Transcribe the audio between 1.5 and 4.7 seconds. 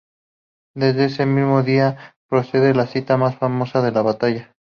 día procede la cita más famosa de la batalla.